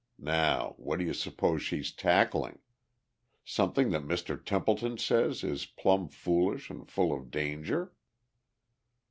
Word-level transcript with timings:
Now, 0.17 0.73
what 0.79 0.97
do 0.97 1.05
you 1.05 1.13
suppose 1.13 1.61
she's 1.61 1.91
tackling? 1.91 2.57
Something 3.45 3.91
that 3.91 4.01
Mr. 4.01 4.43
Templeton 4.43 4.97
says 4.97 5.43
is 5.43 5.67
plumb 5.67 6.09
foolish 6.09 6.71
and 6.71 6.89
full 6.89 7.13
of 7.15 7.29
danger?" 7.29 7.93